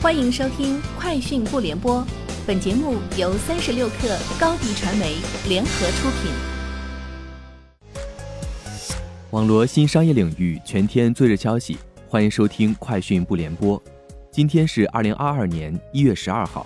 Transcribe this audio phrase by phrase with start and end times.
[0.00, 2.00] 欢迎收听《快讯不联播》，
[2.46, 5.16] 本节目由三十六克高低传媒
[5.48, 6.30] 联合出品。
[9.30, 11.76] 网罗新商业领域全天最热消息，
[12.08, 13.76] 欢迎收听《快讯不联播》。
[14.30, 16.64] 今天是二零二二年一月十二号。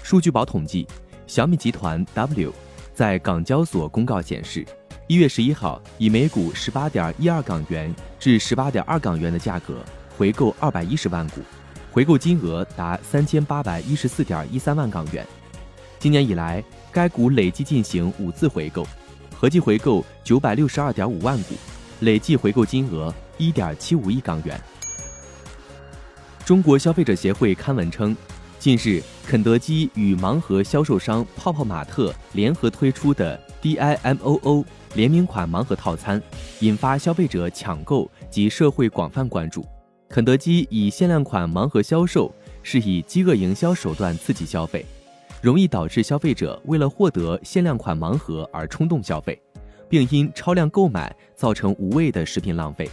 [0.00, 0.86] 数据宝统计，
[1.26, 2.54] 小米集团 W
[2.94, 4.64] 在港交所公告显示，
[5.08, 9.84] 一月十一号以每股十八点一二港元至十八点二港元的价格。
[10.18, 11.40] 回购二百一十万股，
[11.92, 15.24] 回购金额达三千八百一十四点一三万港元。
[16.00, 18.84] 今年以来，该股累计进行五次回购，
[19.32, 21.54] 合计回购九百六十二点五万股，
[22.00, 24.60] 累计回购金额一点七五亿港元。
[26.44, 28.16] 中国消费者协会刊文称，
[28.58, 36.20] 近日肯德基与盲盒销售商泡泡玛特联合推出的 DIMOO 联名款盲盒套餐，
[36.58, 39.64] 引发消费者抢购及社会广泛关注。
[40.08, 44.84] 肯德基以限量款盲盒销售，是以饥饿营销手段刺激消费，
[45.42, 49.38] 容易导致消费者为了获得限量款盲盒而冲动消费，
[49.86, 52.88] 并因超量购买造成无谓的食品浪费。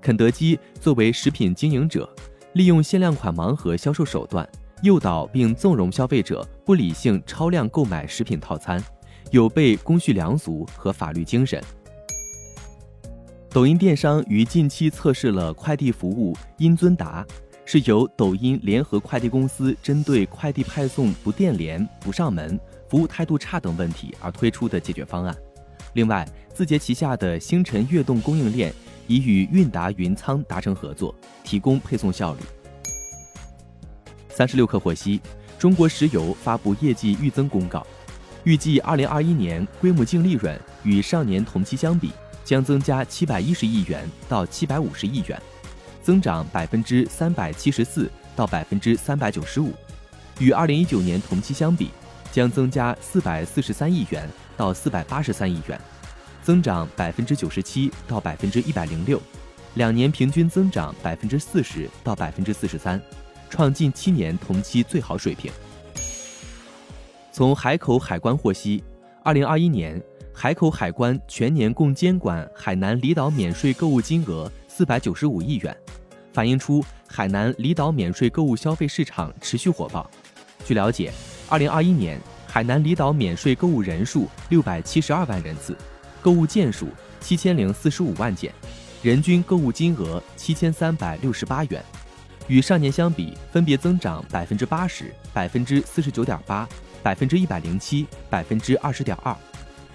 [0.00, 2.08] 肯德基作为食品经营者，
[2.54, 4.48] 利用限量款盲盒销售手段，
[4.82, 8.82] 诱导并纵容消费者不理性超量购买食品套餐，
[9.30, 11.62] 有悖公序良俗和法律精神。
[13.50, 17.24] 抖音电商于近期测试了快递服务音尊达，
[17.64, 22.58] 是由抖音联合快递公司针对快递派送不电联、不上门、
[22.90, 25.34] 服务态度差等问题而推出的解决方案。
[25.94, 28.70] 另外，字节旗下的星辰悦动供应链
[29.06, 32.40] 已与韵达云仓达成合作，提供配送效率。
[34.28, 35.18] 三十六氪获悉，
[35.58, 37.86] 中国石油发布业绩预增公告，
[38.44, 42.12] 预计二零二一年规模净利润与上年同期相比。
[42.46, 45.42] 将增加七百一十亿元到七百五十亿元，
[46.00, 49.72] 增长百分之三百七十四到百分之三百九十五，
[50.38, 51.90] 与二零一九年同期相比，
[52.30, 55.78] 将增加四百四十三亿元到四百八十三亿元，
[56.40, 59.20] 增长百分之九十七到百分之一百零六，
[59.74, 63.02] 两年平均增长百分之四十到百分之四十三，
[63.50, 65.50] 创近七年同期最好水平。
[67.32, 68.84] 从海口海关获悉，
[69.24, 70.00] 二零二一年。
[70.38, 75.74] 海口海关全年共监管海南离岛免税购物金额四百九十五亿元，
[76.30, 80.08] 反映出海南离岛免税购物消费市场持续火爆。
[80.62, 81.10] 据了解，
[81.48, 85.74] 二零二一年海南离岛免税购物人数六百七十二万人次，
[86.20, 86.88] 购物件数
[87.18, 88.52] 七千零四十五万件，
[89.02, 91.82] 人均购物金额七千三百六十八元，
[92.46, 96.68] 与上年相比分别增长百分之八十、百分之四十九点八、
[97.02, 99.34] 百分之一百零七、百分之二十点二。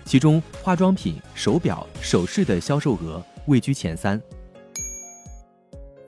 [0.03, 4.22] 其中，化妆品、手表、首饰的销售额位居前三。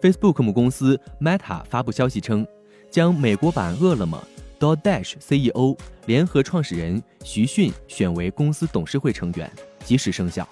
[0.01, 2.45] Facebook 母公司 Meta 发布消息称，
[2.91, 4.21] 将美国版饿了么
[4.59, 9.49] DoorDash CEO 联合创始人徐迅选为公司董事会成员，
[9.85, 10.45] 即时生效。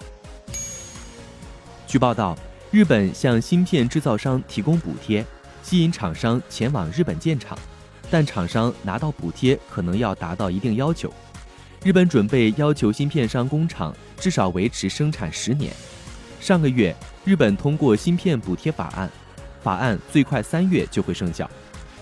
[1.86, 2.34] 据报道，
[2.70, 5.22] 日本向芯片制造商提供补贴，
[5.62, 7.58] 吸引厂商前往日本建厂，
[8.10, 11.12] 但厂商拿到补贴可能要达到一定要求。
[11.84, 15.72] 日本准备要求芯片商工厂至少维持生产十年。
[16.40, 16.94] 上个月，
[17.24, 19.10] 日本通过芯片补贴法案，
[19.60, 21.50] 法案最快三月就会生效。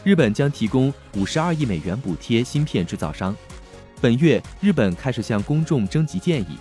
[0.04, 3.34] 日本将提供五十二亿美元补贴芯片制造商。
[4.02, 6.58] 本月，日本开始向公众征集建议，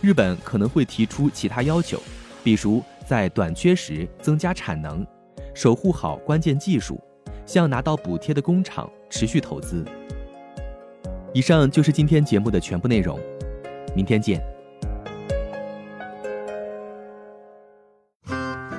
[0.00, 2.00] 日本可能会提出其他要求，
[2.44, 5.04] 比如在短缺时增加产能，
[5.56, 7.00] 守护好关键技术，
[7.44, 9.84] 向拿到补贴的工厂持续投资。
[11.32, 13.18] 以上就是今天节目的全部内容，
[13.94, 14.42] 明天见。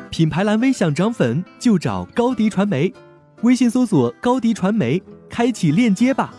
[0.09, 2.93] 品牌蓝 V 想涨粉就找高迪传媒，
[3.43, 6.33] 微信搜索高迪传媒，开启链接吧。